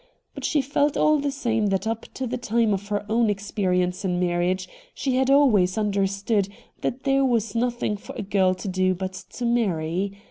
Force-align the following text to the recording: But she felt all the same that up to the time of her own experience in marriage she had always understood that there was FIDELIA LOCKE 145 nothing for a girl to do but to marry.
But 0.33 0.43
she 0.43 0.63
felt 0.63 0.97
all 0.97 1.19
the 1.19 1.29
same 1.29 1.67
that 1.67 1.85
up 1.85 2.07
to 2.15 2.25
the 2.25 2.39
time 2.39 2.73
of 2.73 2.87
her 2.87 3.05
own 3.07 3.29
experience 3.29 4.03
in 4.03 4.19
marriage 4.19 4.67
she 4.95 5.15
had 5.17 5.29
always 5.29 5.77
understood 5.77 6.49
that 6.81 7.03
there 7.03 7.23
was 7.23 7.49
FIDELIA 7.51 7.65
LOCKE 7.65 7.73
145 7.73 7.75
nothing 7.75 8.05
for 8.05 8.15
a 8.19 8.25
girl 8.27 8.55
to 8.55 8.67
do 8.67 8.95
but 8.95 9.13
to 9.13 9.45
marry. 9.45 10.17